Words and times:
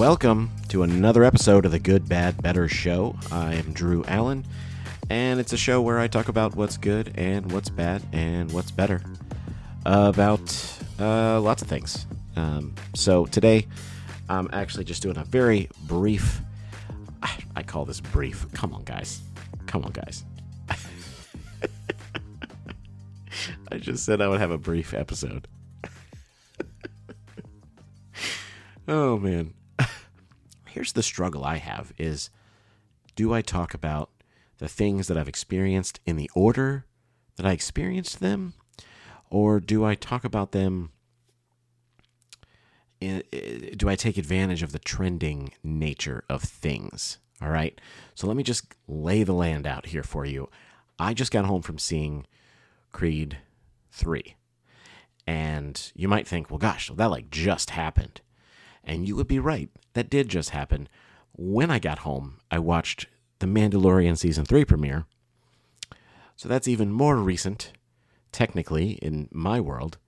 Welcome 0.00 0.50
to 0.70 0.82
another 0.82 1.22
episode 1.24 1.66
of 1.66 1.72
the 1.72 1.78
Good, 1.78 2.08
Bad, 2.08 2.42
Better 2.42 2.66
Show. 2.68 3.16
I 3.30 3.56
am 3.56 3.74
Drew 3.74 4.02
Allen, 4.08 4.46
and 5.10 5.38
it's 5.38 5.52
a 5.52 5.58
show 5.58 5.82
where 5.82 5.98
I 5.98 6.08
talk 6.08 6.28
about 6.28 6.54
what's 6.54 6.78
good 6.78 7.12
and 7.16 7.52
what's 7.52 7.68
bad 7.68 8.02
and 8.10 8.50
what's 8.50 8.70
better 8.70 9.02
about 9.84 10.40
uh, 10.98 11.38
lots 11.42 11.60
of 11.60 11.68
things. 11.68 12.06
Um, 12.34 12.74
so 12.94 13.26
today, 13.26 13.66
I'm 14.30 14.48
actually 14.54 14.84
just 14.84 15.02
doing 15.02 15.18
a 15.18 15.24
very 15.24 15.68
brief. 15.82 16.40
I 17.54 17.62
call 17.62 17.84
this 17.84 18.00
brief. 18.00 18.50
Come 18.54 18.72
on, 18.72 18.84
guys. 18.84 19.20
Come 19.66 19.84
on, 19.84 19.92
guys. 19.92 20.24
I 23.70 23.76
just 23.76 24.06
said 24.06 24.22
I 24.22 24.28
would 24.28 24.40
have 24.40 24.50
a 24.50 24.56
brief 24.56 24.94
episode. 24.94 25.46
oh 28.88 29.18
man. 29.18 29.52
Here's 30.70 30.92
the 30.92 31.02
struggle 31.02 31.44
I 31.44 31.56
have 31.56 31.92
is 31.98 32.30
do 33.16 33.34
I 33.34 33.42
talk 33.42 33.74
about 33.74 34.10
the 34.58 34.68
things 34.68 35.08
that 35.08 35.16
I've 35.16 35.28
experienced 35.28 36.00
in 36.06 36.16
the 36.16 36.30
order 36.34 36.86
that 37.36 37.46
I 37.46 37.52
experienced 37.52 38.20
them 38.20 38.54
or 39.30 39.60
do 39.60 39.84
I 39.84 39.94
talk 39.94 40.24
about 40.24 40.52
them 40.52 40.90
in, 43.00 43.22
do 43.76 43.88
I 43.88 43.96
take 43.96 44.18
advantage 44.18 44.62
of 44.62 44.72
the 44.72 44.78
trending 44.78 45.52
nature 45.62 46.24
of 46.28 46.42
things? 46.42 47.18
All 47.42 47.48
right. 47.48 47.80
So 48.14 48.26
let 48.26 48.36
me 48.36 48.42
just 48.42 48.66
lay 48.86 49.22
the 49.22 49.32
land 49.32 49.66
out 49.66 49.86
here 49.86 50.02
for 50.02 50.26
you. 50.26 50.50
I 50.98 51.14
just 51.14 51.32
got 51.32 51.46
home 51.46 51.62
from 51.62 51.78
seeing 51.78 52.26
Creed 52.92 53.38
3. 53.92 54.36
And 55.26 55.90
you 55.94 56.08
might 56.08 56.28
think, 56.28 56.50
well, 56.50 56.58
gosh, 56.58 56.90
that 56.94 57.10
like 57.10 57.30
just 57.30 57.70
happened. 57.70 58.20
And 58.84 59.06
you 59.06 59.16
would 59.16 59.28
be 59.28 59.38
right. 59.38 59.70
That 59.94 60.10
did 60.10 60.28
just 60.28 60.50
happen. 60.50 60.88
When 61.32 61.70
I 61.70 61.78
got 61.78 62.00
home, 62.00 62.38
I 62.50 62.58
watched 62.58 63.06
The 63.38 63.46
Mandalorian 63.46 64.16
Season 64.18 64.44
3 64.44 64.64
premiere. 64.64 65.06
So 66.36 66.48
that's 66.48 66.68
even 66.68 66.90
more 66.90 67.16
recent, 67.16 67.72
technically, 68.32 68.92
in 69.02 69.28
my 69.30 69.60
world. 69.60 69.98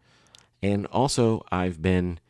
And 0.62 0.86
also, 0.86 1.42
I've 1.50 1.82
been 1.82 2.20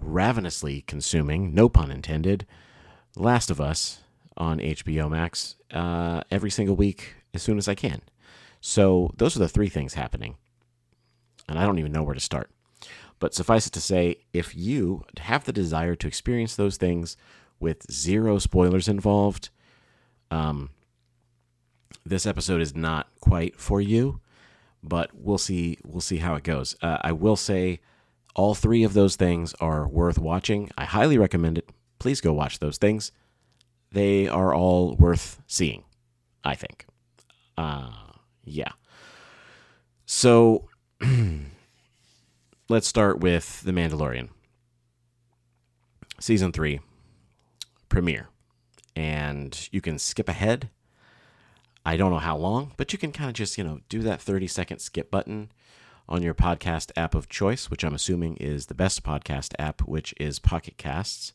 ravenously 0.00 0.82
consuming, 0.82 1.54
no 1.54 1.68
pun 1.68 1.90
intended, 1.90 2.46
Last 3.16 3.50
of 3.50 3.60
Us 3.60 4.00
on 4.36 4.58
HBO 4.58 5.10
Max 5.10 5.56
uh, 5.70 6.22
every 6.30 6.50
single 6.50 6.76
week 6.76 7.14
as 7.34 7.42
soon 7.42 7.58
as 7.58 7.68
I 7.68 7.74
can. 7.74 8.02
So 8.60 9.10
those 9.16 9.36
are 9.36 9.40
the 9.40 9.48
three 9.48 9.68
things 9.68 9.94
happening. 9.94 10.36
And 11.48 11.58
I 11.58 11.66
don't 11.66 11.78
even 11.78 11.92
know 11.92 12.02
where 12.02 12.14
to 12.14 12.20
start. 12.20 12.50
But 13.22 13.34
suffice 13.34 13.68
it 13.68 13.72
to 13.74 13.80
say, 13.80 14.16
if 14.32 14.56
you 14.56 15.04
have 15.18 15.44
the 15.44 15.52
desire 15.52 15.94
to 15.94 16.08
experience 16.08 16.56
those 16.56 16.76
things 16.76 17.16
with 17.60 17.88
zero 17.88 18.40
spoilers 18.40 18.88
involved, 18.88 19.48
um, 20.32 20.70
this 22.04 22.26
episode 22.26 22.60
is 22.60 22.74
not 22.74 23.06
quite 23.20 23.60
for 23.60 23.80
you. 23.80 24.18
But 24.82 25.10
we'll 25.14 25.38
see. 25.38 25.78
We'll 25.84 26.00
see 26.00 26.16
how 26.16 26.34
it 26.34 26.42
goes. 26.42 26.74
Uh, 26.82 26.98
I 27.02 27.12
will 27.12 27.36
say, 27.36 27.78
all 28.34 28.56
three 28.56 28.82
of 28.82 28.92
those 28.92 29.14
things 29.14 29.54
are 29.60 29.86
worth 29.86 30.18
watching. 30.18 30.68
I 30.76 30.84
highly 30.84 31.16
recommend 31.16 31.58
it. 31.58 31.70
Please 32.00 32.20
go 32.20 32.32
watch 32.32 32.58
those 32.58 32.76
things. 32.76 33.12
They 33.92 34.26
are 34.26 34.52
all 34.52 34.96
worth 34.96 35.40
seeing. 35.46 35.84
I 36.42 36.56
think. 36.56 36.86
Uh, 37.56 37.92
yeah. 38.42 38.72
So 40.06 40.68
let's 42.72 42.88
start 42.88 43.20
with 43.20 43.60
The 43.64 43.70
Mandalorian. 43.70 44.30
Season 46.18 46.52
3 46.52 46.80
premiere. 47.90 48.28
And 48.96 49.68
you 49.70 49.82
can 49.82 49.98
skip 49.98 50.26
ahead. 50.26 50.70
I 51.84 51.98
don't 51.98 52.10
know 52.10 52.18
how 52.18 52.38
long, 52.38 52.72
but 52.78 52.94
you 52.94 52.98
can 52.98 53.12
kind 53.12 53.28
of 53.28 53.34
just, 53.34 53.58
you 53.58 53.64
know, 53.64 53.80
do 53.90 54.00
that 54.00 54.22
30 54.22 54.46
second 54.46 54.78
skip 54.78 55.10
button 55.10 55.52
on 56.08 56.22
your 56.22 56.32
podcast 56.32 56.90
app 56.96 57.14
of 57.14 57.28
choice, 57.28 57.70
which 57.70 57.84
I'm 57.84 57.92
assuming 57.92 58.38
is 58.38 58.66
the 58.66 58.74
best 58.74 59.02
podcast 59.02 59.52
app, 59.58 59.82
which 59.82 60.14
is 60.18 60.38
Pocket 60.38 60.78
Casts. 60.78 61.34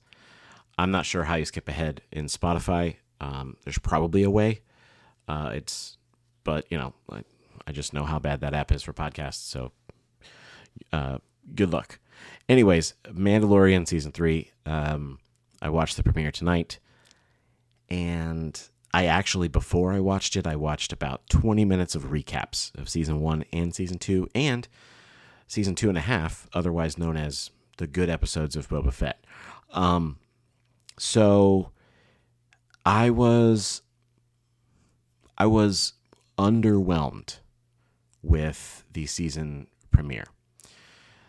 I'm 0.75 0.89
not 0.89 1.05
sure 1.05 1.25
how 1.25 1.35
you 1.35 1.45
skip 1.45 1.69
ahead 1.69 2.01
in 2.11 2.25
Spotify. 2.25 2.95
Um, 3.21 3.57
there's 3.63 3.77
probably 3.77 4.23
a 4.23 4.31
way. 4.31 4.61
Uh, 5.27 5.51
it's, 5.53 5.97
but 6.43 6.65
you 6.71 6.79
know, 6.79 6.95
I, 7.11 7.21
I, 7.67 7.73
just 7.73 7.93
know 7.93 8.05
how 8.05 8.17
bad 8.17 8.41
that 8.41 8.55
app 8.55 8.71
is 8.71 8.81
for 8.81 8.93
podcasts. 8.93 9.45
So, 9.47 9.71
uh, 10.91 11.17
good 11.55 11.71
luck. 11.71 11.99
Anyways, 12.49 12.93
Mandalorian 13.05 13.87
season 13.87 14.11
three. 14.11 14.51
Um, 14.65 15.19
I 15.61 15.69
watched 15.69 15.97
the 15.97 16.03
premiere 16.03 16.31
tonight, 16.31 16.79
and 17.89 18.59
I 18.93 19.05
actually 19.05 19.47
before 19.47 19.93
I 19.93 19.99
watched 19.99 20.35
it, 20.35 20.47
I 20.47 20.55
watched 20.55 20.93
about 20.93 21.27
20 21.29 21.65
minutes 21.65 21.95
of 21.95 22.05
recaps 22.05 22.77
of 22.77 22.89
season 22.89 23.19
one 23.19 23.43
and 23.51 23.73
season 23.73 23.97
two, 23.97 24.27
and 24.33 24.67
season 25.47 25.75
two 25.75 25.89
and 25.89 25.97
a 25.97 26.01
half, 26.01 26.47
otherwise 26.53 26.97
known 26.97 27.17
as 27.17 27.51
the 27.77 27.87
good 27.87 28.09
episodes 28.09 28.55
of 28.55 28.69
Boba 28.69 28.93
Fett. 28.93 29.23
Um, 29.71 30.17
so 30.97 31.71
I 32.85 33.09
was 33.09 33.81
I 35.37 35.45
was 35.45 35.93
underwhelmed 36.37 37.39
with 38.21 38.83
the 38.93 39.05
season 39.05 39.67
premiere. 39.91 40.27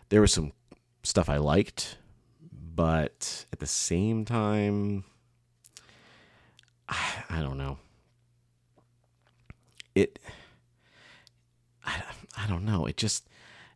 There 0.09 0.21
was 0.21 0.33
some 0.33 0.53
stuff 1.03 1.29
I 1.29 1.37
liked, 1.37 1.97
but 2.51 3.45
at 3.53 3.59
the 3.59 3.67
same 3.67 4.25
time, 4.25 5.03
I, 6.87 7.23
I 7.29 7.41
don't 7.41 7.57
know. 7.57 7.77
It, 9.95 10.19
I, 11.85 12.01
I 12.37 12.47
don't 12.47 12.65
know. 12.65 12.85
It 12.85 12.97
just, 12.97 13.27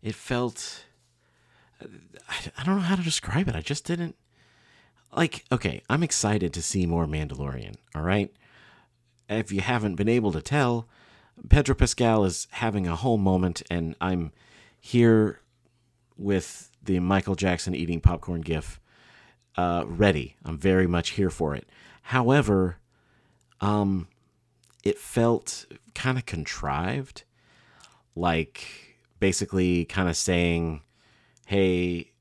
it 0.02 0.16
felt, 0.16 0.86
I, 2.30 2.36
I 2.58 2.64
don't 2.64 2.76
know 2.76 2.82
how 2.82 2.96
to 2.96 3.04
describe 3.04 3.48
it. 3.48 3.56
I 3.56 3.62
just 3.62 3.86
didn't, 3.86 4.16
like, 5.16 5.46
okay, 5.52 5.84
I'm 5.90 6.02
excited 6.02 6.54
to 6.54 6.62
see 6.62 6.86
more 6.86 7.06
Mandalorian, 7.06 7.76
all 7.96 8.02
right? 8.02 8.32
if 9.30 9.52
you 9.52 9.62
haven't 9.62 9.96
been 9.96 10.10
able 10.10 10.32
to 10.32 10.42
tell, 10.42 10.88
Pedro 11.50 11.76
Pascal 11.76 12.24
is 12.26 12.48
having 12.52 12.88
a 12.88 12.96
whole 12.96 13.18
moment, 13.18 13.64
and 13.70 13.96
I'm 14.00 14.32
here 14.80 15.40
with 16.18 16.72
the 16.84 17.00
Michael 17.00 17.35
Jackson 17.35 17.75
eating 17.75 18.01
popcorn 18.01 18.41
gif 18.41 18.79
uh, 19.56 19.84
ready. 19.85 20.35
I'm 20.44 20.57
very 20.57 20.88
much 20.88 21.12
here 21.12 21.29
for 21.29 21.56
it. 21.56 21.68
However, 22.03 22.78
um, 23.62 24.07
it 24.84 24.97
felt 24.97 25.66
kind 25.96 26.18
of 26.18 26.25
contrived, 26.25 27.24
like 28.16 28.97
basically 29.19 29.85
kind 29.85 30.09
of 30.09 30.18
saying, 30.18 30.81
"Hey, 31.46 32.12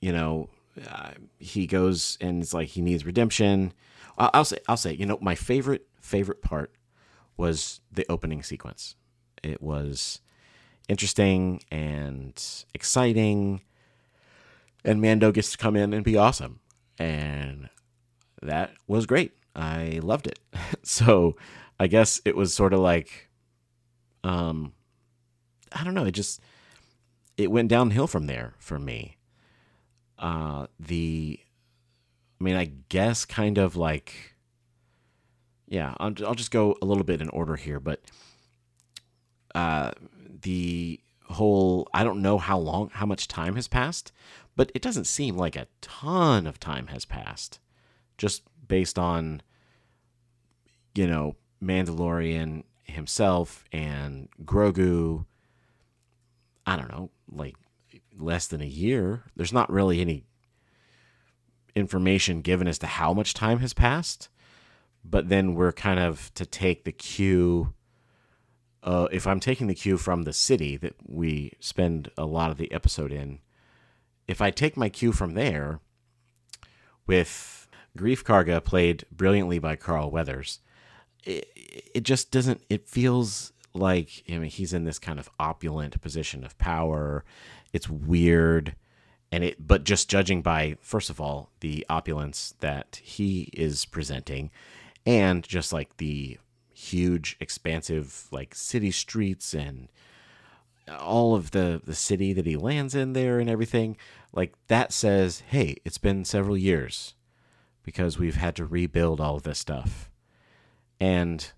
you 0.00 0.12
know." 0.12 0.48
Uh, 0.88 1.10
he 1.38 1.66
goes 1.66 2.16
and 2.20 2.40
it's 2.40 2.54
like 2.54 2.68
he 2.68 2.80
needs 2.80 3.04
redemption. 3.04 3.74
I'll, 4.16 4.30
I'll 4.32 4.44
say, 4.44 4.58
I'll 4.68 4.76
say, 4.76 4.92
you 4.92 5.04
know, 5.04 5.18
my 5.20 5.34
favorite 5.34 5.86
favorite 6.00 6.42
part 6.42 6.72
was 7.36 7.80
the 7.90 8.06
opening 8.08 8.42
sequence. 8.42 8.94
It 9.42 9.60
was 9.60 10.20
interesting 10.90 11.62
and 11.70 12.64
exciting, 12.74 13.62
and 14.84 15.00
Mando 15.00 15.30
gets 15.30 15.52
to 15.52 15.58
come 15.58 15.76
in 15.76 15.94
and 15.94 16.04
be 16.04 16.16
awesome. 16.16 16.60
And 16.98 17.68
that 18.42 18.72
was 18.86 19.06
great. 19.06 19.32
I 19.54 20.00
loved 20.02 20.26
it. 20.26 20.38
so 20.82 21.36
I 21.78 21.86
guess 21.86 22.20
it 22.24 22.36
was 22.36 22.52
sort 22.52 22.74
of 22.74 22.80
like, 22.80 23.28
um, 24.24 24.72
I 25.72 25.84
don't 25.84 25.94
know. 25.94 26.04
It 26.04 26.12
just, 26.12 26.40
it 27.36 27.50
went 27.50 27.68
downhill 27.68 28.06
from 28.06 28.26
there 28.26 28.54
for 28.58 28.78
me. 28.78 29.16
Uh, 30.18 30.66
the, 30.78 31.38
I 32.40 32.44
mean, 32.44 32.56
I 32.56 32.72
guess 32.88 33.24
kind 33.24 33.56
of 33.56 33.76
like 33.76 34.30
yeah, 35.70 35.94
I'll, 35.98 36.12
I'll 36.26 36.34
just 36.34 36.50
go 36.50 36.76
a 36.82 36.84
little 36.84 37.04
bit 37.04 37.22
in 37.22 37.28
order 37.28 37.54
here, 37.54 37.78
but 37.78 38.02
uh, 39.54 39.92
the 40.42 41.00
whole 41.24 41.88
I 41.94 42.04
don't 42.04 42.22
know 42.22 42.38
how 42.38 42.58
long, 42.58 42.90
how 42.92 43.06
much 43.06 43.28
time 43.28 43.56
has 43.56 43.68
passed, 43.68 44.12
but 44.56 44.70
it 44.74 44.82
doesn't 44.82 45.04
seem 45.04 45.36
like 45.36 45.56
a 45.56 45.68
ton 45.80 46.46
of 46.46 46.58
time 46.58 46.88
has 46.88 47.04
passed, 47.04 47.58
just 48.18 48.42
based 48.66 48.98
on 48.98 49.42
you 50.94 51.06
know 51.06 51.36
Mandalorian 51.62 52.64
himself 52.84 53.64
and 53.72 54.28
Grogu. 54.44 55.26
I 56.66 56.76
don't 56.76 56.90
know, 56.90 57.10
like 57.30 57.56
less 58.16 58.46
than 58.46 58.60
a 58.60 58.66
year. 58.66 59.24
There's 59.34 59.52
not 59.52 59.70
really 59.72 60.00
any 60.00 60.24
information 61.74 62.42
given 62.42 62.68
as 62.68 62.78
to 62.78 62.86
how 62.86 63.12
much 63.12 63.32
time 63.32 63.58
has 63.60 63.72
passed 63.72 64.28
but 65.04 65.28
then 65.28 65.54
we're 65.54 65.72
kind 65.72 65.98
of 65.98 66.32
to 66.34 66.46
take 66.46 66.84
the 66.84 66.92
cue. 66.92 67.72
Uh, 68.82 69.08
if 69.12 69.26
I'm 69.26 69.40
taking 69.40 69.66
the 69.66 69.74
cue 69.74 69.98
from 69.98 70.22
the 70.22 70.32
city 70.32 70.76
that 70.78 70.94
we 71.06 71.52
spend 71.60 72.10
a 72.16 72.24
lot 72.24 72.50
of 72.50 72.56
the 72.56 72.72
episode 72.72 73.12
in, 73.12 73.40
if 74.26 74.40
I 74.40 74.50
take 74.50 74.76
my 74.76 74.88
cue 74.88 75.12
from 75.12 75.34
there, 75.34 75.80
with 77.06 77.68
Greef 77.98 78.22
Karga 78.22 78.62
played 78.62 79.04
brilliantly 79.10 79.58
by 79.58 79.74
Carl 79.74 80.10
Weathers. 80.12 80.60
It, 81.24 81.48
it 81.92 82.02
just 82.04 82.30
doesn't. 82.30 82.62
It 82.70 82.88
feels 82.88 83.52
like 83.74 84.22
I 84.28 84.38
mean 84.38 84.50
he's 84.50 84.72
in 84.72 84.84
this 84.84 84.98
kind 84.98 85.18
of 85.18 85.28
opulent 85.38 86.00
position 86.00 86.44
of 86.44 86.56
power. 86.58 87.24
It's 87.72 87.88
weird, 87.88 88.76
and 89.32 89.44
it. 89.44 89.66
But 89.66 89.82
just 89.84 90.08
judging 90.08 90.40
by 90.40 90.76
first 90.80 91.10
of 91.10 91.20
all 91.20 91.50
the 91.60 91.84
opulence 91.88 92.54
that 92.60 93.00
he 93.02 93.50
is 93.52 93.84
presenting, 93.84 94.50
and 95.04 95.42
just 95.42 95.72
like 95.72 95.96
the 95.96 96.38
huge, 96.80 97.36
expansive 97.40 98.26
like 98.30 98.54
city 98.54 98.90
streets 98.90 99.54
and 99.54 99.88
all 100.98 101.34
of 101.34 101.52
the 101.52 101.80
the 101.84 101.94
city 101.94 102.32
that 102.32 102.46
he 102.46 102.56
lands 102.56 102.94
in 102.96 103.12
there 103.12 103.38
and 103.38 103.48
everything 103.48 103.96
like 104.32 104.54
that 104.66 104.92
says 104.92 105.44
hey 105.50 105.76
it's 105.84 105.98
been 105.98 106.24
several 106.24 106.56
years 106.56 107.14
because 107.82 108.18
we've 108.18 108.36
had 108.36 108.54
to 108.56 108.64
rebuild 108.64 109.20
all 109.20 109.36
of 109.36 109.42
this 109.42 109.58
stuff. 109.58 110.10
And 111.00 111.50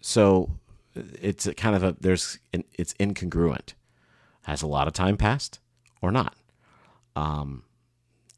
so 0.00 0.50
it's 0.94 1.48
kind 1.56 1.74
of 1.76 1.82
a 1.82 1.96
there's 2.00 2.38
it's 2.52 2.94
incongruent. 2.94 3.74
Has 4.44 4.62
a 4.62 4.66
lot 4.66 4.86
of 4.86 4.94
time 4.94 5.16
passed 5.16 5.60
or 6.00 6.12
not? 6.12 6.36
Um 7.14 7.64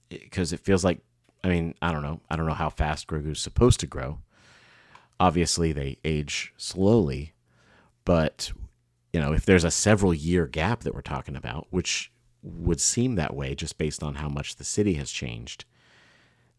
because 0.08 0.52
it 0.52 0.60
feels 0.60 0.84
like 0.84 1.00
i 1.44 1.48
mean 1.48 1.74
i 1.82 1.92
don't 1.92 2.02
know. 2.02 2.20
I 2.30 2.36
don't 2.36 2.46
know 2.46 2.54
how 2.54 2.70
fast 2.70 3.06
grogu's 3.06 3.40
supposed 3.40 3.80
to 3.80 3.86
grow 3.86 4.18
obviously 5.20 5.72
they 5.72 5.98
age 6.04 6.52
slowly 6.56 7.34
but 8.04 8.52
you 9.12 9.20
know 9.20 9.32
if 9.32 9.44
there's 9.44 9.64
a 9.64 9.70
several 9.70 10.14
year 10.14 10.46
gap 10.46 10.80
that 10.80 10.94
we're 10.94 11.00
talking 11.00 11.36
about 11.36 11.66
which 11.70 12.12
would 12.42 12.80
seem 12.80 13.16
that 13.16 13.34
way 13.34 13.54
just 13.54 13.78
based 13.78 14.02
on 14.02 14.16
how 14.16 14.28
much 14.28 14.56
the 14.56 14.64
city 14.64 14.94
has 14.94 15.10
changed 15.10 15.64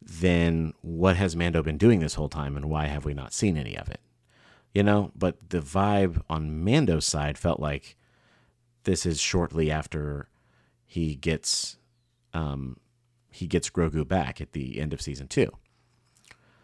then 0.02 0.74
what 0.82 1.16
has 1.16 1.36
mando 1.36 1.62
been 1.62 1.78
doing 1.78 2.00
this 2.00 2.16
whole 2.16 2.30
time 2.30 2.56
and 2.56 2.70
why 2.70 2.88
have 2.88 3.06
we 3.06 3.14
not 3.14 3.34
seen 3.34 3.58
any 3.58 3.78
of 3.78 3.90
it? 3.90 4.00
You 4.74 4.84
know 4.84 5.12
but 5.16 5.50
the 5.50 5.60
vibe 5.60 6.22
on 6.30 6.64
mando's 6.64 7.06
side 7.06 7.38
felt 7.38 7.60
like 7.60 7.98
this 8.84 9.06
is 9.06 9.20
shortly 9.20 9.72
after 9.72 10.30
he 10.86 11.16
gets 11.16 11.78
um 12.34 12.78
he 13.32 13.48
gets 13.48 13.70
grogu 13.70 14.08
back 14.08 14.42
at 14.42 14.54
the 14.54 14.80
end 14.80 14.94
of 14.94 15.02
season 15.02 15.28
two. 15.28 15.52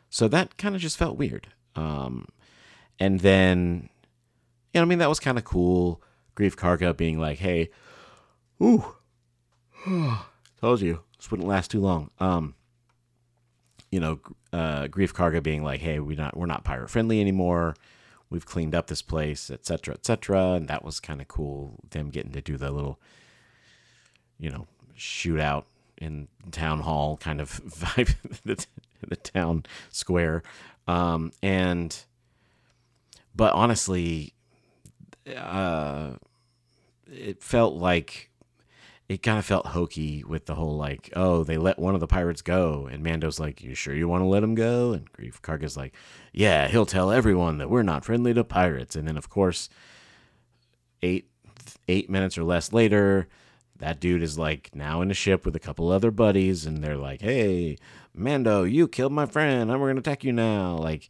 So 0.10 0.28
that 0.28 0.58
kind 0.58 0.76
of 0.76 0.82
just 0.82 0.98
felt 0.98 1.18
weird 1.18 1.48
um 1.76 2.28
and 3.00 3.20
then 3.22 3.90
you 4.74 4.80
know 4.80 4.84
i 4.84 4.86
mean 4.86 5.00
that 5.00 5.10
was 5.10 5.20
kind 5.20 5.38
of 5.38 5.44
cool 5.44 6.02
greef 6.36 6.56
karga 6.56 6.96
being 6.96 7.20
like 7.20 7.40
hey 7.40 7.70
ooh 8.62 8.96
told 10.62 10.82
you 10.82 11.02
this 11.18 11.30
wouldn't 11.32 11.48
last 11.48 11.72
too 11.72 11.80
long 11.80 12.10
um 12.20 12.56
you 13.92 14.00
know 14.00 14.20
uh 14.54 14.84
greef 14.84 15.14
karga 15.14 15.42
being 15.42 15.64
like 15.64 15.82
hey 15.82 16.00
we 16.00 16.16
not 16.16 16.36
we're 16.36 16.46
not 16.46 16.64
pirate 16.64 16.90
friendly 16.90 17.22
anymore 17.22 17.76
we've 18.30 18.46
cleaned 18.46 18.76
up 18.76 18.88
this 18.88 19.02
place, 19.02 19.50
etc., 19.50 19.94
etc. 19.96 20.54
And 20.54 20.68
that 20.68 20.84
was 20.84 21.00
kind 21.00 21.22
of 21.22 21.28
cool. 21.28 21.80
Them 21.90 22.10
getting 22.10 22.32
to 22.34 22.42
do 22.42 22.58
the 22.58 22.72
little, 22.72 23.00
you 24.40 24.50
know, 24.50 24.68
shootout 24.98 25.64
in 25.98 26.28
town 26.52 26.82
hall 26.82 27.18
kind 27.18 27.40
of 27.40 27.62
vibe, 27.66 28.16
the, 28.44 28.66
the 29.08 29.16
town 29.16 29.66
square. 29.90 30.44
Um, 30.88 31.32
and, 31.42 31.98
but 33.36 33.54
honestly, 33.54 34.34
uh, 35.36 36.14
it 37.12 37.42
felt 37.44 37.76
like 37.76 38.30
it 39.08 39.22
kind 39.22 39.38
of 39.38 39.46
felt 39.46 39.68
hokey 39.68 40.24
with 40.24 40.46
the 40.46 40.56
whole 40.56 40.78
like, 40.78 41.12
oh, 41.16 41.44
they 41.44 41.58
let 41.58 41.78
one 41.78 41.94
of 41.94 42.00
the 42.00 42.08
pirates 42.08 42.42
go, 42.42 42.88
and 42.92 43.04
Mando's 43.04 43.40
like, 43.40 43.62
"You 43.62 43.76
sure 43.76 43.94
you 43.94 44.08
want 44.08 44.22
to 44.22 44.28
let 44.28 44.44
him 44.44 44.56
go?" 44.56 44.94
And 44.94 45.12
Greef 45.14 45.42
Karga's 45.42 45.78
like, 45.78 45.94
"Yeah, 46.34 46.68
he'll 46.68 46.86
tell 46.88 47.12
everyone 47.12 47.60
that 47.60 47.70
we're 47.70 47.84
not 47.84 48.06
friendly 48.06 48.34
to 48.34 48.44
pirates." 48.44 48.96
And 48.96 49.08
then 49.08 49.18
of 49.18 49.30
course, 49.30 49.70
eight 51.02 51.30
eight 51.88 52.10
minutes 52.10 52.38
or 52.38 52.44
less 52.44 52.74
later, 52.74 53.28
that 53.78 54.00
dude 54.00 54.24
is 54.24 54.40
like 54.40 54.72
now 54.74 55.02
in 55.02 55.12
a 55.12 55.16
ship 55.16 55.46
with 55.46 55.56
a 55.56 55.60
couple 55.60 55.90
other 55.92 56.12
buddies, 56.12 56.66
and 56.66 56.84
they're 56.84 56.98
like, 56.98 57.22
"Hey, 57.22 57.78
Mando, 58.16 58.64
you 58.64 58.88
killed 58.88 59.14
my 59.14 59.26
friend, 59.26 59.70
and 59.70 59.82
we're 59.82 59.90
gonna 59.90 60.00
attack 60.00 60.24
you 60.24 60.32
now." 60.32 60.78
Like, 60.78 61.10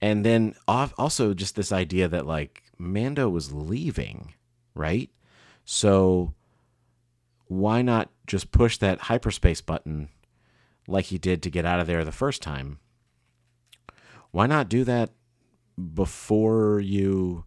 and 0.00 0.24
then 0.24 0.54
also 0.68 1.34
just 1.34 1.56
this 1.56 1.72
idea 1.72 2.08
that 2.08 2.26
like 2.26 2.62
Mando 2.78 3.28
was 3.28 3.52
leaving, 3.52 4.34
right? 4.74 5.10
So 5.64 6.34
why 7.46 7.82
not 7.82 8.10
just 8.26 8.50
push 8.50 8.78
that 8.78 9.02
hyperspace 9.02 9.60
button 9.60 10.08
like 10.88 11.06
he 11.06 11.18
did 11.18 11.42
to 11.42 11.50
get 11.50 11.64
out 11.64 11.80
of 11.80 11.86
there 11.86 12.04
the 12.04 12.12
first 12.12 12.42
time? 12.42 12.78
Why 14.30 14.46
not 14.46 14.68
do 14.68 14.84
that 14.84 15.10
before 15.94 16.80
you 16.80 17.44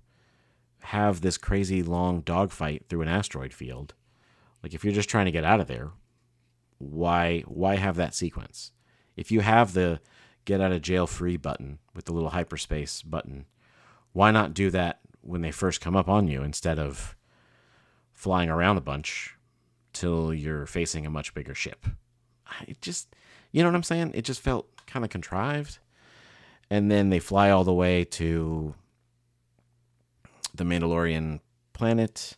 have 0.79 1.21
this 1.21 1.37
crazy 1.37 1.81
long 1.81 2.21
dogfight 2.21 2.85
through 2.87 3.01
an 3.01 3.07
asteroid 3.07 3.53
field? 3.53 3.95
Like 4.63 4.73
if 4.73 4.83
you're 4.83 4.93
just 4.93 5.09
trying 5.09 5.25
to 5.25 5.31
get 5.31 5.43
out 5.43 5.59
of 5.59 5.67
there, 5.67 5.91
why 6.91 7.41
why 7.41 7.75
have 7.75 7.95
that 7.95 8.15
sequence? 8.15 8.71
If 9.15 9.31
you 9.31 9.41
have 9.41 9.73
the 9.73 9.99
get 10.45 10.61
out 10.61 10.71
of 10.71 10.81
jail 10.81 11.07
free 11.07 11.37
button 11.37 11.79
with 11.95 12.05
the 12.05 12.13
little 12.13 12.29
hyperspace 12.29 13.01
button, 13.01 13.45
why 14.13 14.31
not 14.31 14.53
do 14.53 14.69
that 14.71 14.99
when 15.21 15.41
they 15.41 15.51
first 15.51 15.81
come 15.81 15.95
up 15.95 16.07
on 16.07 16.27
you 16.27 16.43
instead 16.43 16.77
of 16.77 17.15
flying 18.13 18.49
around 18.49 18.77
a 18.77 18.81
bunch 18.81 19.35
till 19.91 20.33
you're 20.33 20.65
facing 20.65 21.05
a 21.05 21.09
much 21.09 21.33
bigger 21.33 21.55
ship. 21.55 21.85
It 22.67 22.81
just, 22.81 23.15
you 23.51 23.63
know 23.63 23.69
what 23.69 23.75
I'm 23.75 23.83
saying? 23.83 24.11
It 24.13 24.23
just 24.23 24.41
felt 24.41 24.67
kind 24.85 25.03
of 25.03 25.09
contrived. 25.09 25.79
And 26.69 26.91
then 26.91 27.09
they 27.09 27.19
fly 27.19 27.49
all 27.49 27.63
the 27.63 27.73
way 27.73 28.05
to 28.05 28.75
the 30.53 30.63
Mandalorian 30.63 31.39
planet, 31.73 32.37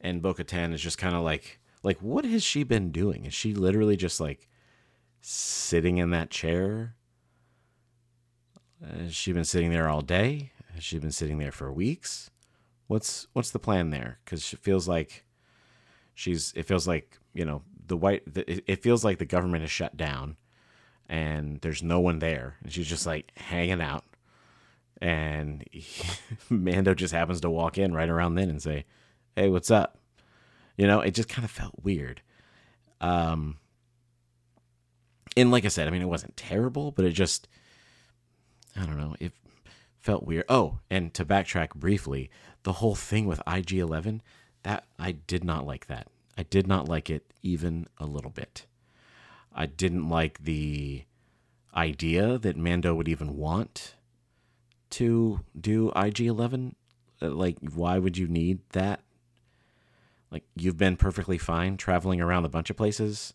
and 0.00 0.20
Bo 0.20 0.34
Katan 0.34 0.72
is 0.72 0.82
just 0.82 0.98
kind 0.98 1.14
of 1.14 1.22
like, 1.22 1.58
like, 1.84 1.98
what 1.98 2.24
has 2.24 2.42
she 2.42 2.64
been 2.64 2.90
doing? 2.90 3.26
Is 3.26 3.34
she 3.34 3.54
literally 3.54 3.96
just 3.96 4.18
like 4.18 4.48
sitting 5.20 5.98
in 5.98 6.10
that 6.10 6.30
chair? 6.30 6.94
Has 8.84 9.14
she 9.14 9.32
been 9.32 9.44
sitting 9.44 9.70
there 9.70 9.88
all 9.88 10.00
day? 10.00 10.50
Has 10.74 10.82
she 10.82 10.98
been 10.98 11.12
sitting 11.12 11.38
there 11.38 11.52
for 11.52 11.72
weeks? 11.72 12.30
What's 12.88 13.28
what's 13.32 13.50
the 13.50 13.58
plan 13.58 13.90
there? 13.90 14.18
Because 14.24 14.52
it 14.52 14.58
feels 14.58 14.88
like 14.88 15.24
she's 16.14 16.52
it 16.56 16.64
feels 16.64 16.88
like 16.88 17.18
you 17.34 17.44
know 17.44 17.62
the 17.86 17.96
white 17.96 18.22
the, 18.32 18.70
it 18.70 18.82
feels 18.82 19.04
like 19.04 19.18
the 19.18 19.24
government 19.26 19.64
is 19.64 19.70
shut 19.70 19.96
down 19.96 20.36
and 21.08 21.60
there's 21.60 21.82
no 21.82 22.00
one 22.00 22.18
there 22.20 22.56
and 22.62 22.72
she's 22.72 22.86
just 22.86 23.06
like 23.06 23.30
hanging 23.36 23.80
out 23.80 24.04
and 25.02 25.64
he, 25.70 26.02
mando 26.48 26.94
just 26.94 27.12
happens 27.12 27.40
to 27.40 27.50
walk 27.50 27.76
in 27.76 27.92
right 27.92 28.08
around 28.08 28.36
then 28.36 28.48
and 28.48 28.62
say 28.62 28.84
hey 29.36 29.48
what's 29.48 29.70
up 29.70 29.98
you 30.76 30.86
know 30.86 31.00
it 31.00 31.14
just 31.14 31.28
kind 31.28 31.44
of 31.44 31.50
felt 31.50 31.74
weird 31.82 32.22
um 33.00 33.56
and 35.36 35.50
like 35.50 35.64
i 35.64 35.68
said 35.68 35.86
i 35.86 35.90
mean 35.90 36.02
it 36.02 36.08
wasn't 36.08 36.36
terrible 36.36 36.90
but 36.90 37.04
it 37.04 37.12
just 37.12 37.48
i 38.76 38.84
don't 38.84 38.98
know 38.98 39.14
it 39.20 39.32
felt 40.00 40.24
weird 40.24 40.44
oh 40.48 40.78
and 40.90 41.14
to 41.14 41.24
backtrack 41.24 41.74
briefly 41.74 42.30
the 42.62 42.74
whole 42.74 42.94
thing 42.94 43.26
with 43.26 43.40
ig11 43.46 44.20
that 44.64 44.86
I 44.98 45.12
did 45.12 45.44
not 45.44 45.64
like 45.64 45.86
that. 45.86 46.08
I 46.36 46.42
did 46.42 46.66
not 46.66 46.88
like 46.88 47.08
it 47.08 47.32
even 47.42 47.86
a 47.98 48.06
little 48.06 48.30
bit. 48.30 48.66
I 49.54 49.66
didn't 49.66 50.08
like 50.08 50.42
the 50.42 51.04
idea 51.76 52.38
that 52.38 52.56
Mando 52.56 52.94
would 52.94 53.08
even 53.08 53.36
want 53.36 53.94
to 54.90 55.40
do 55.58 55.92
IG11. 55.94 56.74
Uh, 57.22 57.28
like, 57.28 57.56
why 57.72 57.98
would 57.98 58.18
you 58.18 58.26
need 58.26 58.60
that? 58.70 59.02
Like, 60.34 60.42
you've 60.56 60.76
been 60.76 60.96
perfectly 60.96 61.38
fine 61.38 61.76
traveling 61.76 62.20
around 62.20 62.44
a 62.44 62.48
bunch 62.48 62.68
of 62.68 62.76
places, 62.76 63.34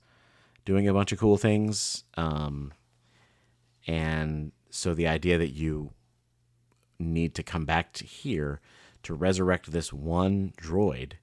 doing 0.65 0.86
a 0.86 0.94
bunch 0.94 1.13
of 1.13 1.18
cool 1.18 1.38
things. 1.38 2.03
Um, 2.18 2.74
and 3.88 4.51
so 4.70 4.94
the 4.94 5.08
idea 5.08 5.38
that 5.38 5.51
you 5.51 5.91
need 7.00 7.36
to 7.36 7.41
come 7.41 7.63
back 7.63 7.94
to 7.94 8.03
here 8.03 8.60
to 9.03 9.13
resurrect 9.13 9.72
this 9.72 9.94
one 9.94 10.51
droid, 10.62 11.13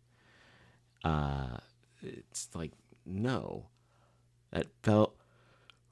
uh, 1.05 1.59
it's 2.03 2.49
like, 2.55 2.73
no. 3.05 3.67
That 4.53 4.69
felt 4.83 5.15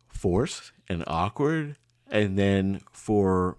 forced 0.08 0.72
and 0.88 1.04
awkward. 1.06 1.76
And 2.10 2.38
then 2.38 2.80
for, 2.90 3.58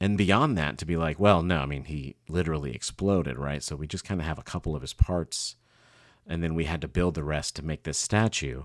and 0.00 0.16
beyond 0.16 0.56
that, 0.56 0.78
to 0.78 0.86
be 0.86 0.96
like, 0.96 1.20
well, 1.20 1.42
no, 1.42 1.58
I 1.58 1.66
mean, 1.66 1.84
he 1.84 2.16
literally 2.28 2.74
exploded, 2.74 3.38
right? 3.38 3.62
So 3.62 3.76
we 3.76 3.86
just 3.86 4.04
kind 4.04 4.20
of 4.20 4.26
have 4.26 4.38
a 4.38 4.42
couple 4.42 4.74
of 4.74 4.80
his 4.80 4.94
parts. 4.94 5.56
And 6.26 6.42
then 6.42 6.54
we 6.54 6.64
had 6.64 6.80
to 6.80 6.88
build 6.88 7.14
the 7.14 7.24
rest 7.24 7.56
to 7.56 7.64
make 7.64 7.82
this 7.82 7.98
statue. 7.98 8.62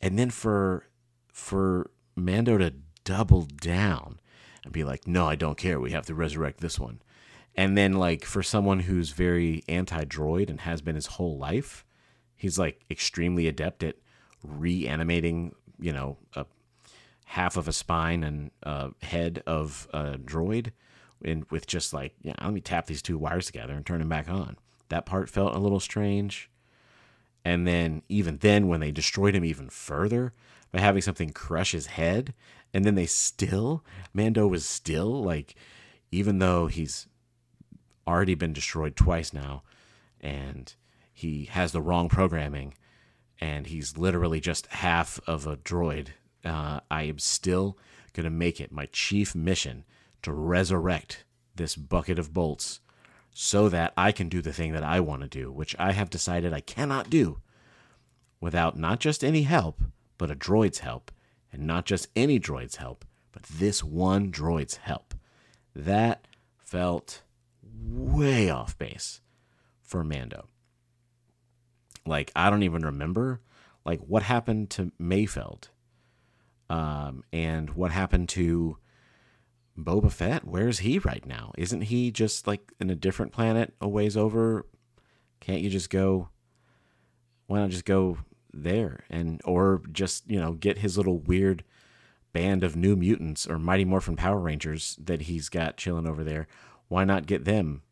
And 0.00 0.18
then 0.18 0.30
for, 0.30 0.88
for 1.32 1.90
Mando 2.16 2.58
to 2.58 2.74
double 3.04 3.42
down 3.42 4.20
and 4.62 4.72
be 4.72 4.84
like, 4.84 5.06
no, 5.06 5.26
I 5.26 5.36
don't 5.36 5.56
care. 5.56 5.80
We 5.80 5.92
have 5.92 6.06
to 6.06 6.14
resurrect 6.14 6.60
this 6.60 6.78
one. 6.78 7.00
And 7.54 7.78
then 7.78 7.94
like 7.94 8.24
for 8.24 8.42
someone 8.42 8.80
who's 8.80 9.10
very 9.10 9.62
anti-droid 9.68 10.50
and 10.50 10.60
has 10.62 10.82
been 10.82 10.96
his 10.96 11.06
whole 11.06 11.38
life, 11.38 11.84
he's 12.36 12.58
like 12.58 12.84
extremely 12.90 13.46
adept 13.46 13.82
at 13.84 13.96
reanimating, 14.42 15.54
you 15.78 15.92
know, 15.92 16.18
a 16.34 16.46
half 17.24 17.56
of 17.56 17.68
a 17.68 17.72
spine 17.72 18.22
and 18.22 18.50
uh, 18.62 18.90
head 19.02 19.42
of 19.46 19.88
a 19.92 20.18
droid, 20.18 20.72
and 21.24 21.44
with 21.50 21.66
just 21.66 21.92
like, 21.92 22.14
yeah, 22.22 22.34
let 22.42 22.52
me 22.52 22.60
tap 22.60 22.86
these 22.86 23.02
two 23.02 23.18
wires 23.18 23.46
together 23.46 23.72
and 23.72 23.84
turn 23.84 23.98
them 23.98 24.08
back 24.08 24.28
on. 24.28 24.56
That 24.88 25.06
part 25.06 25.28
felt 25.30 25.54
a 25.54 25.58
little 25.58 25.80
strange. 25.80 26.50
And 27.44 27.66
then, 27.66 28.02
even 28.08 28.38
then, 28.38 28.68
when 28.68 28.80
they 28.80 28.90
destroyed 28.90 29.34
him 29.34 29.44
even 29.44 29.68
further 29.68 30.32
by 30.72 30.80
having 30.80 31.02
something 31.02 31.30
crush 31.30 31.72
his 31.72 31.86
head, 31.86 32.34
and 32.72 32.84
then 32.84 32.94
they 32.94 33.06
still, 33.06 33.84
Mando 34.12 34.46
was 34.46 34.66
still 34.66 35.22
like, 35.22 35.54
even 36.10 36.38
though 36.38 36.66
he's 36.66 37.06
already 38.06 38.34
been 38.34 38.52
destroyed 38.52 38.96
twice 38.96 39.32
now, 39.32 39.62
and 40.20 40.74
he 41.12 41.44
has 41.44 41.72
the 41.72 41.82
wrong 41.82 42.08
programming, 42.08 42.74
and 43.40 43.66
he's 43.66 43.96
literally 43.96 44.40
just 44.40 44.66
half 44.68 45.20
of 45.26 45.46
a 45.46 45.56
droid. 45.56 46.08
Uh, 46.44 46.80
I 46.90 47.04
am 47.04 47.18
still 47.18 47.78
going 48.12 48.24
to 48.24 48.30
make 48.30 48.60
it 48.60 48.72
my 48.72 48.86
chief 48.86 49.34
mission 49.34 49.84
to 50.22 50.32
resurrect 50.32 51.24
this 51.54 51.76
bucket 51.76 52.18
of 52.18 52.32
bolts 52.32 52.80
so 53.32 53.68
that 53.68 53.92
I 53.96 54.12
can 54.12 54.28
do 54.28 54.40
the 54.40 54.52
thing 54.52 54.72
that 54.72 54.84
I 54.84 55.00
want 55.00 55.22
to 55.22 55.28
do, 55.28 55.50
which 55.50 55.74
I 55.78 55.92
have 55.92 56.10
decided 56.10 56.52
I 56.52 56.60
cannot 56.60 57.10
do 57.10 57.40
without 58.40 58.78
not 58.78 59.00
just 59.00 59.24
any 59.24 59.42
help, 59.42 59.82
but 60.18 60.30
a 60.30 60.36
droid's 60.36 60.78
help. 60.80 61.10
And 61.52 61.66
not 61.66 61.84
just 61.86 62.08
any 62.16 62.40
droid's 62.40 62.76
help, 62.76 63.04
but 63.30 63.44
this 63.44 63.82
one 63.84 64.32
droid's 64.32 64.76
help. 64.76 65.14
That 65.74 66.26
felt 66.58 67.22
way 67.62 68.50
off 68.50 68.76
base 68.76 69.20
for 69.82 70.02
Mando. 70.02 70.48
Like 72.06 72.32
I 72.34 72.50
don't 72.50 72.64
even 72.64 72.82
remember 72.82 73.40
like 73.84 74.00
what 74.00 74.24
happened 74.24 74.70
to 74.70 74.92
Mayfeld, 75.00 75.68
um, 76.70 77.24
and 77.32 77.70
what 77.70 77.90
happened 77.90 78.28
to 78.30 78.78
Boba 79.78 80.10
Fett. 80.10 80.44
Where's 80.44 80.80
he 80.80 80.98
right 80.98 81.24
now? 81.26 81.52
Isn't 81.58 81.82
he 81.82 82.10
just 82.10 82.46
like 82.46 82.72
in 82.80 82.90
a 82.90 82.94
different 82.94 83.32
planet 83.32 83.74
a 83.80 83.88
ways 83.88 84.16
over? 84.16 84.66
Can't 85.40 85.62
you 85.62 85.70
just 85.70 85.90
go? 85.90 86.28
Why 87.46 87.58
not 87.58 87.70
just 87.70 87.84
go 87.84 88.18
there 88.52 89.04
and 89.10 89.40
or 89.44 89.82
just 89.90 90.30
you 90.30 90.40
know 90.40 90.52
get 90.52 90.78
his 90.78 90.96
little 90.96 91.18
weird 91.18 91.64
band 92.32 92.62
of 92.62 92.76
new 92.76 92.96
mutants 92.96 93.46
or 93.46 93.58
Mighty 93.58 93.84
Morphin 93.84 94.16
Power 94.16 94.38
Rangers 94.38 94.96
that 95.02 95.22
he's 95.22 95.48
got 95.48 95.76
chilling 95.76 96.06
over 96.06 96.22
there? 96.22 96.46
Why 96.88 97.04
not 97.04 97.26
get 97.26 97.44
them 97.44 97.82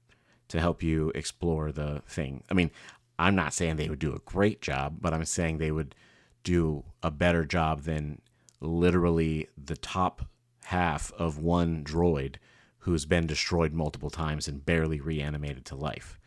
to 0.48 0.60
help 0.60 0.82
you 0.82 1.10
explore 1.14 1.72
the 1.72 2.02
thing? 2.06 2.44
I 2.50 2.54
mean, 2.54 2.70
I'm 3.18 3.34
not 3.34 3.54
saying 3.54 3.76
they 3.76 3.88
would 3.88 3.98
do 3.98 4.14
a 4.14 4.20
great 4.20 4.60
job, 4.60 4.98
but 5.00 5.12
I'm 5.12 5.24
saying 5.24 5.58
they 5.58 5.72
would 5.72 5.94
do 6.44 6.84
a 7.02 7.10
better 7.10 7.44
job 7.44 7.82
than 7.82 8.20
literally 8.62 9.48
the 9.62 9.76
top 9.76 10.26
half 10.64 11.12
of 11.18 11.38
one 11.38 11.84
droid 11.84 12.36
who's 12.78 13.04
been 13.04 13.26
destroyed 13.26 13.72
multiple 13.72 14.10
times 14.10 14.48
and 14.48 14.64
barely 14.64 15.00
reanimated 15.00 15.64
to 15.64 15.76
life. 15.76 16.18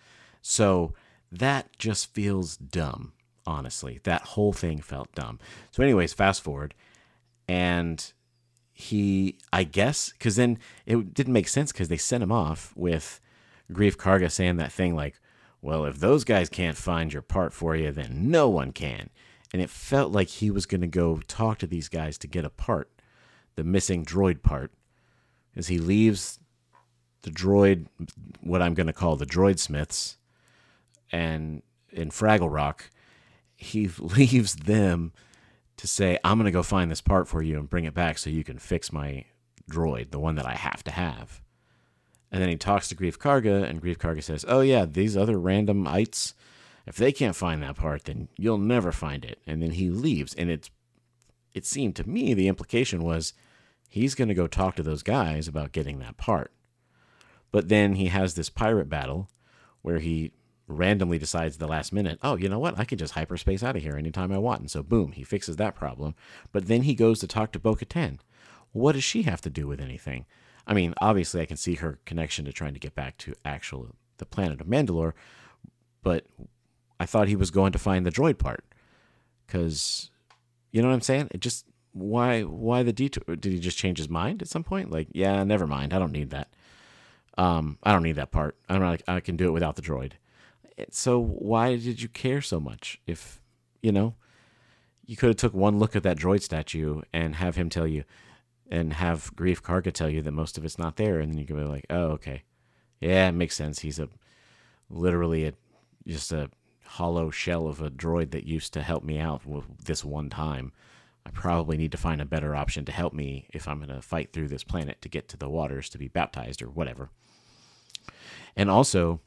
So 0.42 0.94
that 1.32 1.78
just 1.78 2.14
feels 2.14 2.56
dumb, 2.56 3.14
honestly. 3.46 4.00
That 4.04 4.22
whole 4.22 4.54
thing 4.54 4.82
felt 4.82 5.14
dumb. 5.16 5.40
So, 5.72 5.84
anyways, 5.84 6.14
fast 6.14 6.42
forward, 6.42 6.74
and 7.48 8.14
he, 8.72 9.38
I 9.52 9.64
guess, 9.64 10.12
because 10.12 10.36
then 10.36 10.60
it 10.86 11.14
didn't 11.14 11.34
make 11.34 11.48
sense 11.48 11.72
because 11.72 11.90
they 11.90 11.98
sent 11.98 12.24
him 12.24 12.32
off 12.32 12.74
with 12.76 13.20
Greef 13.72 13.96
Karga 13.96 14.32
saying 14.32 14.58
that 14.58 14.72
thing 14.72 14.96
like, 14.96 15.20
well, 15.62 15.86
if 15.86 16.00
those 16.00 16.24
guys 16.24 16.48
can't 16.48 16.78
find 16.78 17.12
your 17.12 17.22
part 17.22 17.52
for 17.52 17.76
you, 17.76 17.92
then 17.92 18.30
no 18.30 18.48
one 18.48 18.72
can. 18.72 19.10
And 19.54 19.62
it 19.62 19.70
felt 19.70 20.12
like 20.12 20.28
he 20.28 20.52
was 20.52 20.66
going 20.66 20.82
to 20.82 20.88
go 20.88 21.20
talk 21.28 21.60
to 21.60 21.68
these 21.68 21.88
guys 21.88 22.18
to 22.20 22.28
get 22.28 22.46
a 22.46 22.50
part, 22.50 22.90
the 23.56 23.64
missing 23.64 24.04
droid 24.04 24.42
part. 24.42 24.72
As 25.56 25.68
he 25.68 25.78
leaves 25.78 26.40
the 27.22 27.32
droid, 27.32 27.88
what 28.42 28.62
I'm 28.62 28.74
going 28.74 28.88
to 28.88 28.94
call 28.94 29.16
the 29.16 29.26
droid 29.26 29.60
smiths, 29.60 30.18
and 31.12 31.62
in 31.92 32.10
Fraggle 32.10 32.52
Rock, 32.54 32.90
he 33.56 33.88
leaves 34.00 34.56
them 34.56 35.14
to 35.78 35.88
say, 35.88 36.18
I'm 36.24 36.38
going 36.38 36.46
to 36.46 36.52
go 36.52 36.64
find 36.64 36.90
this 36.90 37.02
part 37.02 37.28
for 37.28 37.42
you 37.42 37.58
and 37.58 37.70
bring 37.70 37.86
it 37.86 37.94
back 37.94 38.18
so 38.18 38.30
you 38.30 38.44
can 38.44 38.60
fix 38.60 38.92
my 38.92 39.26
droid, 39.70 40.12
the 40.12 40.20
one 40.20 40.36
that 40.36 40.46
I 40.46 40.56
have 40.56 40.84
to 40.86 40.92
have. 40.92 41.42
And 42.32 42.42
then 42.42 42.50
he 42.50 42.58
talks 42.58 42.90
to 42.90 42.96
Greef 42.96 43.18
Karga, 43.18 43.64
and 43.64 43.82
Greef 43.82 43.98
Karga 43.98 44.24
says, 44.24 44.46
Oh, 44.48 44.62
yeah, 44.62 44.86
these 44.86 45.16
other 45.16 45.40
random 45.40 45.88
ites, 45.88 46.34
if 46.86 46.96
they 46.96 47.12
can't 47.12 47.36
find 47.36 47.62
that 47.64 47.76
part, 47.76 48.06
then 48.06 48.30
you'll 48.38 48.58
never 48.58 48.92
find 48.92 49.26
it. 49.26 49.40
And 49.48 49.62
then 49.62 49.72
he 49.72 49.90
leaves. 49.90 50.34
And 50.36 50.50
it's, 50.50 50.70
it 51.54 51.66
seemed 51.66 51.96
to 51.96 52.08
me 52.08 52.34
the 52.34 52.48
implication 52.48 53.04
was 53.04 53.34
he's 53.90 54.16
going 54.16 54.28
to 54.28 54.34
go 54.34 54.48
talk 54.48 54.76
to 54.76 54.84
those 54.84 55.04
guys 55.04 55.48
about 55.48 55.72
getting 55.72 56.00
that 56.00 56.18
part. 56.18 56.52
But 57.52 57.70
then 57.70 57.96
he 57.96 58.08
has 58.08 58.34
this 58.34 58.50
pirate 58.50 58.90
battle 58.90 59.30
where 59.82 60.00
he 60.00 60.34
randomly 60.68 61.18
decides 61.18 61.58
the 61.58 61.68
last 61.68 61.94
minute, 61.94 62.20
oh, 62.24 62.36
you 62.36 62.50
know 62.50 62.60
what? 62.60 62.78
I 62.78 62.86
can 62.86 62.98
just 62.98 63.14
hyperspace 63.14 63.64
out 63.64 63.76
of 63.76 63.82
here 63.82 63.96
anytime 63.96 64.32
I 64.32 64.38
want. 64.38 64.62
And 64.62 64.72
so, 64.72 64.84
boom, 64.84 65.12
he 65.12 65.24
fixes 65.24 65.56
that 65.58 65.76
problem. 65.76 66.16
But 66.52 66.68
then 66.68 66.84
he 66.84 66.96
goes 66.96 67.20
to 67.20 67.28
talk 67.28 67.52
to 67.52 67.60
Bo 67.60 67.76
Katan. 67.76 68.20
What 68.72 68.94
does 68.94 69.04
she 69.04 69.24
have 69.24 69.42
to 69.42 69.50
do 69.50 69.68
with 69.68 69.80
anything? 69.80 70.26
I 70.68 70.74
mean, 70.74 70.94
obviously, 71.00 71.42
I 71.42 71.46
can 71.46 71.58
see 71.58 71.76
her 71.76 72.00
connection 72.06 72.46
to 72.46 72.52
trying 72.52 72.74
to 72.74 72.80
get 72.80 72.96
back 72.96 73.18
to 73.20 73.36
actual 73.46 73.96
the 74.18 74.26
planet 74.26 74.60
of 74.60 74.68
Mandalore, 74.68 75.14
but 76.02 76.26
I 77.00 77.06
thought 77.06 77.28
he 77.28 77.36
was 77.36 77.52
going 77.52 77.72
to 77.74 77.80
find 77.80 78.06
the 78.06 78.12
droid 78.12 78.38
part 78.38 78.66
because 79.46 80.10
you 80.72 80.82
know 80.82 80.90
what 80.90 80.96
I'm 80.96 81.02
saying. 81.02 81.30
It 81.32 81.42
just 81.42 81.66
why 81.94 82.42
why 82.42 82.84
the 82.84 82.94
detour? 82.94 83.36
Did 83.36 83.52
he 83.54 83.60
just 83.60 83.78
change 83.78 83.98
his 83.98 84.10
mind 84.10 84.42
at 84.42 84.48
some 84.48 84.64
point? 84.64 84.92
Like, 84.92 85.08
yeah, 85.14 85.44
never 85.44 85.66
mind. 85.66 85.94
I 85.94 86.00
don't 86.00 86.12
need 86.12 86.32
that. 86.32 86.50
Um, 87.38 87.78
I 87.84 87.92
don't 87.92 88.04
need 88.04 88.16
that 88.18 88.32
part. 88.32 88.58
I'm 88.70 88.82
not. 88.82 89.02
I 89.08 89.20
can 89.20 89.38
do 89.38 89.48
it 89.48 89.52
without 89.52 89.76
the 89.76 89.82
droid. 89.82 90.14
So 90.92 91.20
why 91.20 91.78
did 91.78 92.02
you 92.02 92.10
care 92.10 92.42
so 92.42 92.60
much? 92.60 93.00
If 93.08 93.42
you 93.82 93.92
know, 93.92 94.16
you 95.06 95.16
could 95.16 95.30
have 95.30 95.38
took 95.38 95.54
one 95.54 95.80
look 95.80 95.96
at 95.96 96.04
that 96.04 96.18
droid 96.18 96.42
statue 96.42 97.02
and 97.14 97.36
have 97.36 97.56
him 97.56 97.70
tell 97.70 97.88
you, 97.88 98.04
and 98.70 98.94
have 98.94 99.34
Greef 99.36 99.62
Karga 99.62 99.94
tell 99.94 100.10
you 100.10 100.22
that 100.22 100.32
most 100.32 100.58
of 100.58 100.66
it's 100.66 100.80
not 100.80 100.98
there, 100.98 101.20
and 101.20 101.32
then 101.32 101.40
you 101.40 101.46
could 101.46 101.58
be 101.58 101.64
like, 101.64 101.86
oh, 101.90 102.08
okay, 102.08 102.44
yeah, 103.00 103.30
it 103.30 103.34
makes 103.34 103.56
sense. 103.56 103.80
He's 103.80 104.00
a 104.00 104.10
literally 104.90 105.46
a 105.46 105.54
just 106.06 106.32
a 106.32 106.50
hollow 106.86 107.30
shell 107.30 107.68
of 107.68 107.82
a 107.82 107.90
droid 107.90 108.32
that 108.32 108.46
used 108.46 108.74
to 108.74 108.82
help 108.82 109.04
me 109.04 109.20
out 109.20 109.46
with 109.46 109.86
this 109.86 110.04
one 110.04 110.30
time. 110.30 110.72
I 111.26 111.32
probably 111.32 111.78
need 111.78 111.92
to 111.92 111.98
find 111.98 112.22
a 112.22 112.26
better 112.26 112.56
option 112.56 112.86
to 112.86 112.92
help 112.92 113.14
me 113.14 113.48
if 113.54 113.68
I'm 113.68 113.80
going 113.80 113.90
to 113.90 114.02
fight 114.02 114.32
through 114.32 114.48
this 114.48 114.64
planet 114.64 115.02
to 115.02 115.10
get 115.10 115.28
to 115.30 115.38
the 115.38 115.50
waters 115.50 115.90
to 115.90 115.98
be 115.98 116.08
baptized 116.08 116.62
or 116.62 116.70
whatever. 116.70 117.10
And 118.56 118.70
also, 118.70 119.22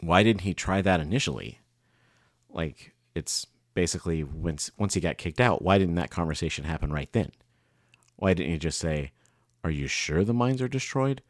why 0.00 0.22
didn't 0.22 0.40
he 0.42 0.54
try 0.54 0.80
that 0.80 1.00
initially? 1.00 1.60
Like, 2.48 2.94
it's 3.14 3.46
basically 3.74 4.24
once 4.24 4.70
once 4.78 4.94
he 4.94 5.00
got 5.00 5.18
kicked 5.18 5.40
out, 5.40 5.62
why 5.62 5.78
didn't 5.78 5.94
that 5.96 6.10
conversation 6.10 6.64
happen 6.64 6.92
right 6.92 7.12
then? 7.12 7.30
Why 8.16 8.34
didn't 8.34 8.52
you 8.52 8.58
just 8.58 8.78
say, 8.78 9.12
Are 9.62 9.70
you 9.70 9.86
sure 9.86 10.24
the 10.24 10.34
mines 10.34 10.62
are 10.62 10.68
destroyed? 10.68 11.22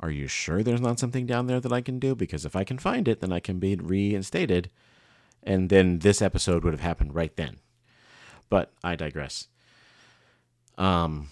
Are 0.00 0.10
you 0.10 0.28
sure 0.28 0.62
there's 0.62 0.80
not 0.80 0.98
something 0.98 1.26
down 1.26 1.46
there 1.46 1.60
that 1.60 1.72
I 1.72 1.80
can 1.80 1.98
do? 1.98 2.14
Because 2.14 2.44
if 2.44 2.54
I 2.54 2.64
can 2.64 2.78
find 2.78 3.08
it, 3.08 3.20
then 3.20 3.32
I 3.32 3.40
can 3.40 3.58
be 3.58 3.76
reinstated. 3.76 4.70
And 5.42 5.70
then 5.70 6.00
this 6.00 6.20
episode 6.20 6.64
would 6.64 6.74
have 6.74 6.80
happened 6.80 7.14
right 7.14 7.34
then. 7.36 7.58
But 8.50 8.72
I 8.84 8.96
digress. 8.96 9.48
Um, 10.76 11.28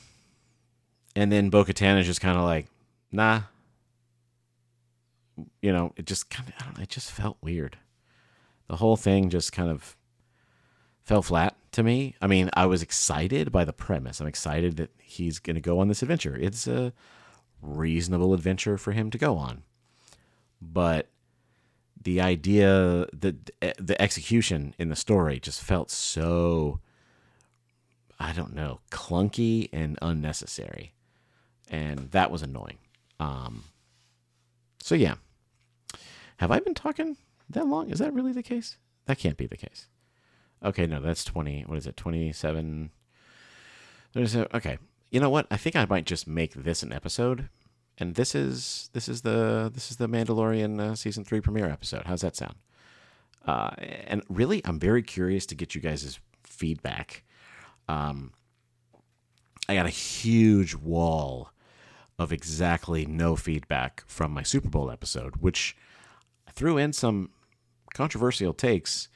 and 1.14 1.30
then 1.30 1.50
Bo 1.50 1.64
Katan 1.64 1.98
is 1.98 2.06
just 2.06 2.20
kind 2.20 2.38
of 2.38 2.44
like, 2.44 2.66
nah. 3.12 3.42
You 5.60 5.72
know, 5.72 5.92
it 5.96 6.06
just 6.06 6.30
kind 6.30 6.48
of, 6.48 6.54
I 6.58 6.64
don't 6.64 6.78
know, 6.78 6.82
it 6.82 6.88
just 6.88 7.10
felt 7.10 7.36
weird. 7.42 7.78
The 8.68 8.76
whole 8.76 8.96
thing 8.96 9.28
just 9.28 9.52
kind 9.52 9.70
of 9.70 9.96
fell 11.02 11.22
flat 11.22 11.56
to 11.72 11.82
me. 11.82 12.14
I 12.22 12.26
mean, 12.26 12.50
I 12.54 12.66
was 12.66 12.82
excited 12.82 13.52
by 13.52 13.64
the 13.64 13.72
premise. 13.72 14.20
I'm 14.20 14.26
excited 14.26 14.76
that 14.78 14.90
he's 15.02 15.38
going 15.38 15.56
to 15.56 15.60
go 15.60 15.80
on 15.80 15.88
this 15.88 16.02
adventure. 16.02 16.36
It's 16.36 16.66
a 16.66 16.92
reasonable 17.64 18.34
adventure 18.34 18.78
for 18.78 18.92
him 18.92 19.10
to 19.10 19.18
go 19.18 19.36
on. 19.36 19.62
But 20.60 21.08
the 22.00 22.20
idea, 22.20 23.06
the 23.12 23.36
the 23.78 24.00
execution 24.00 24.74
in 24.78 24.88
the 24.88 24.96
story 24.96 25.40
just 25.40 25.62
felt 25.62 25.90
so 25.90 26.80
I 28.20 28.32
don't 28.32 28.54
know, 28.54 28.80
clunky 28.90 29.68
and 29.72 29.98
unnecessary. 30.00 30.92
And 31.68 32.10
that 32.12 32.30
was 32.30 32.42
annoying. 32.42 32.78
Um 33.18 33.64
so 34.80 34.94
yeah. 34.94 35.14
Have 36.38 36.50
I 36.50 36.60
been 36.60 36.74
talking 36.74 37.16
that 37.50 37.66
long? 37.66 37.90
Is 37.90 37.98
that 38.00 38.12
really 38.12 38.32
the 38.32 38.42
case? 38.42 38.76
That 39.06 39.18
can't 39.18 39.36
be 39.36 39.46
the 39.46 39.56
case. 39.56 39.88
Okay, 40.62 40.86
no, 40.86 41.00
that's 41.00 41.24
20. 41.24 41.62
What 41.66 41.78
is 41.78 41.86
it? 41.86 41.96
27. 41.96 42.90
There's 44.14 44.34
a 44.34 44.56
okay. 44.56 44.78
You 45.14 45.20
know 45.20 45.30
what? 45.30 45.46
I 45.48 45.56
think 45.56 45.76
I 45.76 45.84
might 45.84 46.06
just 46.06 46.26
make 46.26 46.54
this 46.54 46.82
an 46.82 46.92
episode. 46.92 47.48
And 47.98 48.16
this 48.16 48.34
is 48.34 48.90
this 48.94 49.08
is 49.08 49.22
the 49.22 49.70
this 49.72 49.92
is 49.92 49.96
the 49.96 50.08
Mandalorian 50.08 50.80
uh, 50.80 50.96
season 50.96 51.22
3 51.22 51.40
premiere 51.40 51.70
episode. 51.70 52.02
How's 52.06 52.22
that 52.22 52.34
sound? 52.34 52.56
Uh, 53.46 53.70
and 53.78 54.24
really 54.28 54.60
I'm 54.64 54.80
very 54.80 55.04
curious 55.04 55.46
to 55.46 55.54
get 55.54 55.72
you 55.72 55.80
guys' 55.80 56.18
feedback. 56.42 57.22
Um 57.88 58.32
I 59.68 59.76
got 59.76 59.86
a 59.86 59.90
huge 59.90 60.74
wall 60.74 61.52
of 62.18 62.32
exactly 62.32 63.06
no 63.06 63.36
feedback 63.36 64.02
from 64.08 64.32
my 64.32 64.42
Super 64.42 64.68
Bowl 64.68 64.90
episode, 64.90 65.36
which 65.36 65.76
threw 66.52 66.76
in 66.76 66.92
some 66.92 67.30
controversial 67.94 68.52
takes. 68.52 69.08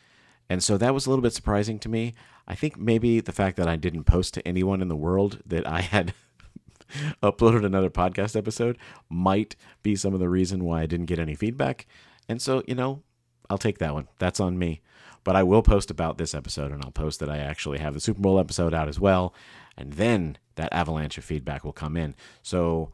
And 0.50 0.62
so 0.62 0.78
that 0.78 0.94
was 0.94 1.06
a 1.06 1.10
little 1.10 1.22
bit 1.22 1.32
surprising 1.34 1.78
to 1.80 1.88
me. 1.88 2.14
I 2.46 2.54
think 2.54 2.78
maybe 2.78 3.20
the 3.20 3.32
fact 3.32 3.56
that 3.58 3.68
I 3.68 3.76
didn't 3.76 4.04
post 4.04 4.34
to 4.34 4.48
anyone 4.48 4.80
in 4.80 4.88
the 4.88 4.96
world 4.96 5.40
that 5.44 5.66
I 5.66 5.82
had 5.82 6.14
uploaded 7.22 7.64
another 7.64 7.90
podcast 7.90 8.36
episode 8.36 8.78
might 9.08 9.56
be 9.82 9.94
some 9.94 10.14
of 10.14 10.20
the 10.20 10.28
reason 10.28 10.64
why 10.64 10.82
I 10.82 10.86
didn't 10.86 11.06
get 11.06 11.18
any 11.18 11.34
feedback. 11.34 11.86
And 12.28 12.40
so, 12.40 12.62
you 12.66 12.74
know, 12.74 13.02
I'll 13.50 13.58
take 13.58 13.78
that 13.78 13.94
one. 13.94 14.08
That's 14.18 14.40
on 14.40 14.58
me. 14.58 14.80
But 15.24 15.36
I 15.36 15.42
will 15.42 15.62
post 15.62 15.90
about 15.90 16.16
this 16.16 16.34
episode 16.34 16.72
and 16.72 16.82
I'll 16.82 16.90
post 16.90 17.20
that 17.20 17.28
I 17.28 17.38
actually 17.38 17.78
have 17.78 17.92
the 17.92 18.00
Super 18.00 18.20
Bowl 18.20 18.38
episode 18.38 18.72
out 18.72 18.88
as 18.88 18.98
well. 18.98 19.34
And 19.76 19.94
then 19.94 20.38
that 20.54 20.72
avalanche 20.72 21.18
of 21.18 21.24
feedback 21.24 21.64
will 21.64 21.72
come 21.72 21.96
in. 21.96 22.14
So, 22.42 22.92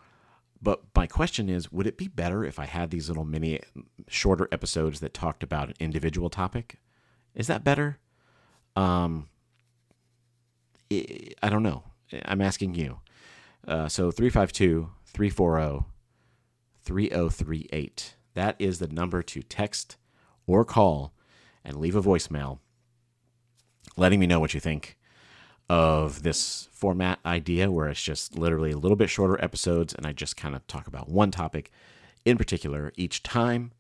but 0.61 0.83
my 0.97 1.07
question 1.07 1.49
is 1.49 1.71
would 1.71 1.87
it 1.87 1.97
be 1.99 2.09
better 2.09 2.45
if 2.45 2.59
I 2.59 2.65
had 2.65 2.91
these 2.91 3.09
little 3.09 3.25
mini, 3.25 3.61
shorter 4.09 4.49
episodes 4.51 5.01
that 5.01 5.15
talked 5.15 5.43
about 5.43 5.69
an 5.69 5.75
individual 5.79 6.31
topic? 6.31 6.79
Is 7.35 7.47
that 7.49 7.65
better? 7.65 7.99
Um, 8.77 9.29
I 10.91 11.49
don't 11.49 11.63
know. 11.63 11.85
I'm 12.25 12.41
asking 12.41 12.75
you. 12.75 13.01
Uh, 13.67 13.89
so 13.89 14.11
352 14.11 14.91
340 15.07 15.87
3038. 16.83 18.15
That 18.35 18.57
is 18.59 18.79
the 18.79 18.89
number 18.89 19.23
to 19.23 19.43
text 19.43 19.97
or 20.47 20.65
call 20.65 21.15
and 21.65 21.77
leave 21.77 21.97
a 21.97 22.03
voicemail 22.03 22.59
letting 23.97 24.21
me 24.21 24.27
know 24.27 24.41
what 24.41 24.55
you 24.55 24.61
think 24.61 24.97
of 25.69 26.23
this 26.23 26.69
format 26.73 27.19
idea 27.25 27.71
where 27.71 27.89
it's 27.89 28.03
just 28.03 28.37
literally 28.37 28.73
a 28.73 28.77
little 28.77 28.97
bit 28.97 29.09
shorter 29.09 29.43
episodes 29.43 29.95
and 29.95 30.07
I 30.07 30.13
just 30.13 30.37
kind 30.37 30.55
of 30.55 30.67
talk 30.67 30.87
about 30.87 31.09
one 31.09 31.31
topic 31.31 31.71
in 32.25 32.37
particular 32.37 32.93
each 32.97 33.23
time. 33.23 33.73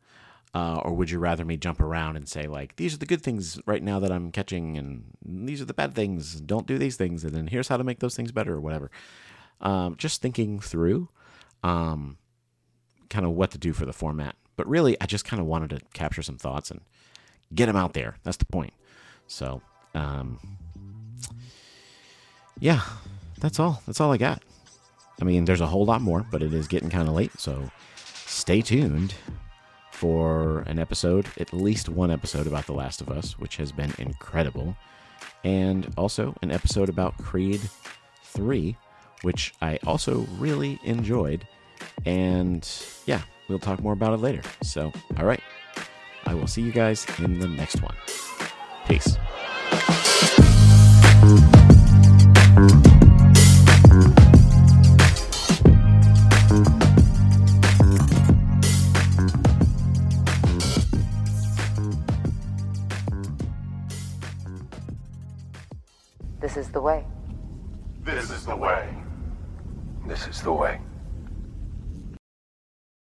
Uh, 0.55 0.81
or 0.85 0.95
would 0.95 1.11
you 1.11 1.19
rather 1.19 1.45
me 1.45 1.57
jump 1.57 1.81
around 1.81 2.15
and 2.15 2.29
say 2.29 2.47
like 2.47 2.77
these 2.77 2.95
are 2.95 2.99
the 2.99 3.07
good 3.07 3.23
things 3.23 3.61
right 3.67 3.83
now 3.83 3.99
that 3.99 4.13
I'm 4.13 4.31
catching 4.31 4.79
and 4.79 5.03
these 5.25 5.61
are 5.61 5.65
the 5.65 5.75
bad 5.75 5.97
things 5.97 6.41
don't 6.41 6.65
do 6.65 6.79
these 6.79 6.95
things 6.95 7.25
and 7.25 7.35
then 7.35 7.49
here's 7.49 7.67
how 7.67 7.77
to 7.77 7.83
make 7.83 7.99
those 7.99 8.15
things 8.15 8.31
better 8.31 8.55
or 8.55 8.61
whatever. 8.61 8.89
Um, 9.61 9.97
just 9.97 10.23
thinking 10.23 10.61
through 10.61 11.09
um, 11.65 12.19
kind 13.11 13.25
of 13.25 13.33
what 13.33 13.51
to 13.51 13.59
do 13.59 13.73
for 13.73 13.85
the 13.85 13.93
format. 13.93 14.37
But 14.55 14.69
really 14.69 14.97
I 15.01 15.07
just 15.07 15.25
kind 15.25 15.41
of 15.41 15.47
wanted 15.47 15.71
to 15.71 15.81
capture 15.93 16.23
some 16.23 16.39
thoughts 16.39 16.71
and 16.71 16.83
get 17.53 17.67
them 17.67 17.77
out 17.77 17.95
there. 17.95 18.19
That's 18.23 18.37
the 18.37 18.47
point. 18.47 18.75
So 19.27 19.61
um, 19.93 20.39
yeah, 22.61 22.83
that's 23.41 23.59
all. 23.59 23.83
That's 23.87 24.01
all 24.01 24.13
I 24.13 24.19
got. 24.19 24.43
I 25.21 25.25
mean, 25.25 25.47
there's 25.47 25.61
a 25.61 25.67
whole 25.67 25.85
lot 25.85 26.01
more, 26.01 26.25
but 26.31 26.43
it 26.43 26.55
is 26.55 26.69
getting 26.69 26.91
kind 26.91 27.09
of 27.09 27.15
late, 27.15 27.33
so 27.39 27.71
stay 28.27 28.61
tuned 28.63 29.15
for 29.95 30.65
an 30.67 30.79
episode, 30.79 31.27
at 31.39 31.53
least 31.53 31.89
one 31.89 32.11
episode 32.11 32.47
about 32.47 32.67
The 32.67 32.73
Last 32.73 33.01
of 33.01 33.09
Us, 33.09 33.39
which 33.39 33.57
has 33.57 33.71
been 33.71 33.95
incredible, 33.99 34.77
and 35.45 35.93
also 35.97 36.35
an 36.43 36.51
episode 36.51 36.89
about 36.89 37.17
Creed 37.19 37.61
3, 38.25 38.77
which 39.23 39.55
I 39.63 39.79
also 39.87 40.27
really 40.39 40.81
enjoyed. 40.83 41.47
And 42.05 42.69
yeah, 43.07 43.23
we'll 43.49 43.61
talk 43.61 43.81
more 43.83 43.93
about 43.93 44.13
it 44.15 44.21
later. 44.21 44.43
So, 44.63 44.93
all 45.17 45.25
right, 45.25 45.43
I 46.27 46.35
will 46.35 46.49
see 46.49 46.63
you 46.63 46.73
guys 46.73 47.07
in 47.21 47.39
the 47.39 47.49
next 47.49 47.81
one. 47.81 47.95
Peace. 48.87 49.17
This 70.15 70.29
is 70.29 70.43
the 70.43 70.53
way. 70.53 70.79